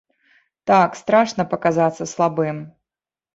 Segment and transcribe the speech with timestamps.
[0.71, 2.63] Так, страшна паказацца слабым.